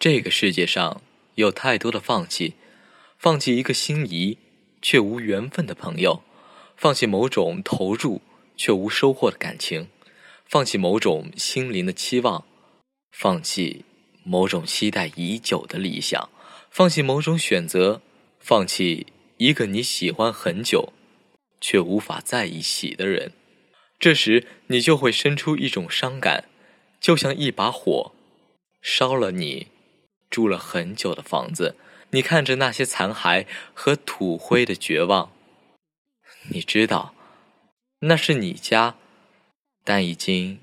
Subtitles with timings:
[0.00, 1.02] 这个世界上
[1.34, 2.54] 有太多的放弃：
[3.18, 4.38] 放弃一个心仪
[4.80, 6.22] 却无缘分的朋友，
[6.74, 8.22] 放弃某种投入
[8.56, 9.88] 却无收获的感情，
[10.46, 12.46] 放弃某种心灵的期望，
[13.12, 13.84] 放弃
[14.24, 16.30] 某种期待已久的理想，
[16.70, 18.00] 放弃某种选择，
[18.38, 20.94] 放弃一个你喜欢很久
[21.60, 23.32] 却无法在一起的人。
[23.98, 26.48] 这时，你就会生出一种伤感，
[26.98, 28.12] 就像一把火
[28.80, 29.66] 烧了你。
[30.30, 31.74] 住了很久的房子，
[32.10, 35.32] 你看着那些残骸和土灰的绝望，
[36.48, 37.12] 你知道，
[38.00, 38.94] 那是你家，
[39.84, 40.60] 但已经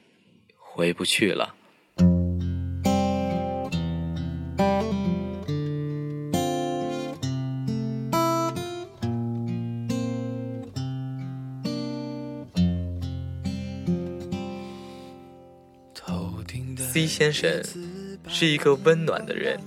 [0.58, 1.56] 回不去了。
[16.80, 17.87] C 先生。
[18.28, 19.60] 是一个温暖的人，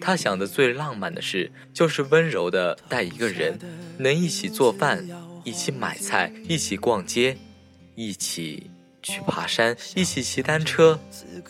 [0.00, 3.58] 他想的最浪漫的事，就是温柔的带一个人，
[3.98, 5.06] 能一起做饭，
[5.44, 7.36] 一起买菜，一起逛街，
[7.94, 8.70] 一起
[9.02, 10.98] 去爬山，一起骑单车，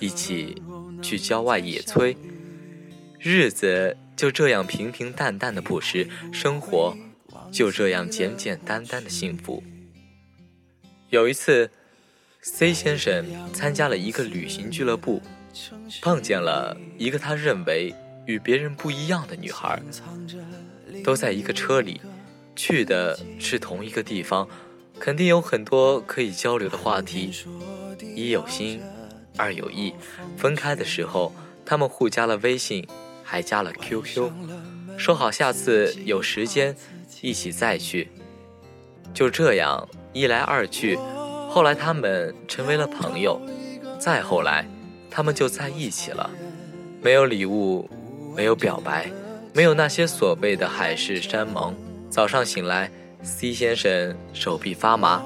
[0.00, 0.62] 一起
[1.02, 2.16] 去郊外野炊。
[3.18, 6.96] 日子就这样平平淡淡的朴实，生活
[7.52, 9.62] 就这样简简单单的幸福。
[11.10, 11.70] 有一次
[12.40, 15.22] ，C 先生参加了一个旅行俱乐部。
[16.02, 17.94] 碰见了一个他认为
[18.26, 19.80] 与别人不一样的女孩，
[21.04, 22.00] 都在一个车里，
[22.54, 24.48] 去的是同一个地方，
[24.98, 27.30] 肯定有很多可以交流的话题。
[28.14, 28.80] 一有心，
[29.36, 29.94] 二有意。
[30.36, 31.32] 分开的时候，
[31.64, 32.86] 他们互加了微信，
[33.22, 34.30] 还加了 QQ，
[34.96, 36.74] 说好下次有时间
[37.20, 38.08] 一起再去。
[39.14, 40.96] 就这样一来二去，
[41.48, 43.40] 后来他们成为了朋友，
[43.98, 44.66] 再后来。
[45.16, 46.28] 他们就在一起了，
[47.00, 47.88] 没有礼物，
[48.36, 49.10] 没有表白，
[49.54, 51.74] 没有那些所谓的海誓山盟。
[52.10, 52.90] 早上醒来
[53.22, 55.22] ，C 先生手臂发麻，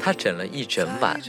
[0.00, 1.20] 他整了一整晚。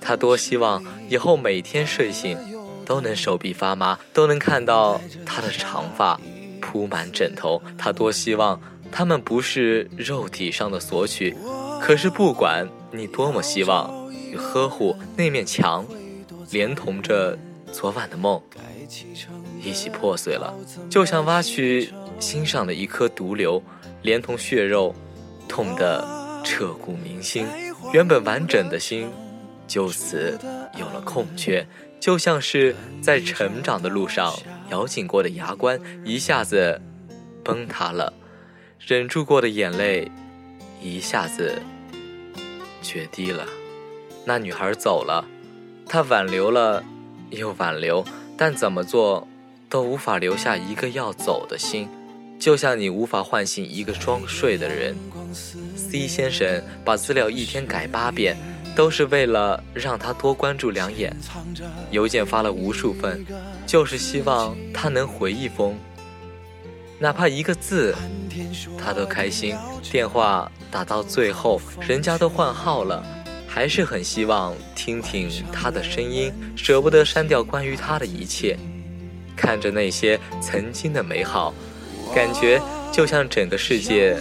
[0.00, 2.38] 他多希望以后每天睡醒
[2.86, 6.20] 都能手臂发麻，都能看到他的长发
[6.60, 7.60] 铺满枕头。
[7.76, 8.60] 他多希望
[8.92, 11.34] 他们不是肉体上的索取，
[11.80, 15.84] 可是不管你多么希望与呵护，那面墙
[16.52, 17.36] 连同着。
[17.72, 18.40] 昨晚的梦
[19.62, 20.54] 一起破碎了，
[20.90, 23.62] 就像挖去心上的一颗毒瘤，
[24.02, 24.94] 连同血肉，
[25.48, 26.06] 痛得
[26.44, 27.46] 彻骨铭心。
[27.92, 29.08] 原本完整的心，
[29.66, 30.38] 就此
[30.76, 31.66] 有了空缺，
[32.00, 34.34] 就像是在成长的路上
[34.70, 36.80] 咬紧过的牙关，一下子
[37.44, 38.12] 崩塌了；
[38.84, 40.10] 忍住过的眼泪，
[40.82, 41.62] 一下子
[42.82, 43.46] 决堤了。
[44.24, 45.24] 那女孩走了，
[45.86, 46.82] 她挽留了。
[47.30, 48.04] 又挽留，
[48.36, 49.26] 但怎么做
[49.68, 51.88] 都无法留下一个要走的心，
[52.38, 54.96] 就像你无法唤醒一个装睡的人。
[55.76, 58.36] C 先生把资料一天改八遍，
[58.74, 61.14] 都是为了让他多关注两眼。
[61.90, 63.24] 邮件发了无数份，
[63.66, 65.78] 就是希望他能回一封，
[66.98, 67.94] 哪怕一个字，
[68.78, 69.54] 他都开心。
[69.82, 73.04] 电话打到最后，人家都换号了。
[73.48, 78.56] 还是很希望听听他的声音，舍不得删掉关于他的一切。
[79.34, 81.54] 看着那些曾经的美好，
[82.14, 82.60] 感觉
[82.92, 84.16] 就像整个世界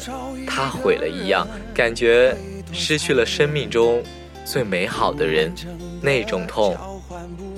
[0.47, 2.35] 他毁了一样，感觉
[2.71, 4.01] 失去了生命中
[4.45, 5.53] 最美好的人，
[6.01, 6.77] 那种痛，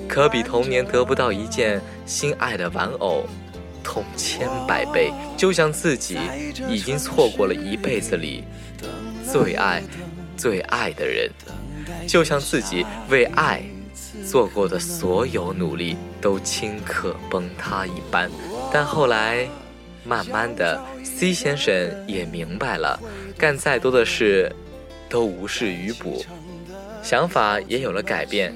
[0.08, 3.26] 可比童年得不到一件心爱的玩偶
[3.84, 5.12] 痛千百倍。
[5.36, 6.18] 就像自己
[6.68, 8.44] 已经错过了一辈子里
[9.30, 9.82] 最爱、
[10.36, 11.30] 最爱的人。
[12.06, 13.62] 就像自己为爱
[14.26, 18.30] 做过的所有努力都顷刻崩塌一般，
[18.72, 19.48] 但后来，
[20.04, 21.74] 慢慢的，C 先生
[22.06, 22.98] 也明白了，
[23.38, 24.54] 干再多的事
[25.08, 26.24] 都无事于补，
[27.02, 28.54] 想法也有了改变，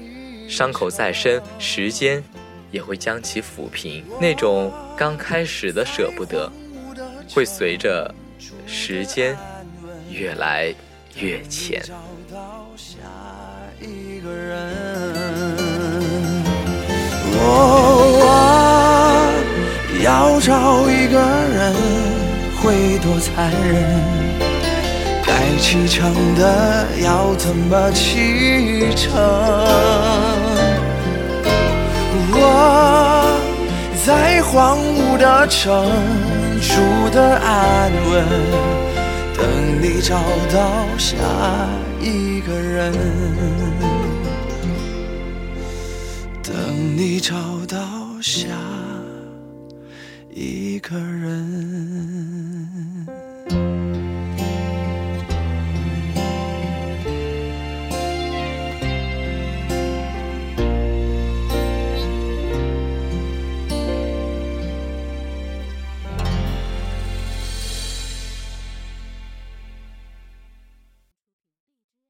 [0.49, 2.23] 伤口再深，时间
[2.71, 4.03] 也会将其抚平。
[4.19, 6.51] 那种刚开始的舍不得，
[7.33, 8.13] 会随着
[8.65, 9.37] 时间
[10.11, 10.73] 越来
[11.19, 11.81] 越浅。
[14.21, 14.55] 个人，
[17.31, 17.39] 我
[20.03, 21.73] 要找一个人
[22.61, 23.65] 会多残忍？
[25.25, 29.13] 该启程的要怎么启程？
[32.37, 32.39] 我
[34.05, 35.85] 在荒芜的城
[36.61, 38.25] 住的安稳，
[39.45, 40.15] 等你找
[40.51, 41.15] 到下
[42.01, 42.91] 一个人。
[46.41, 47.35] 等你找
[47.67, 47.77] 到
[48.21, 48.47] 下
[50.33, 52.54] 一个人。